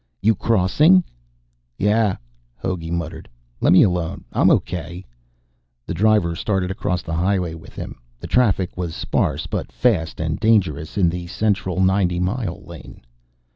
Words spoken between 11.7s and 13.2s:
ninety mile lane.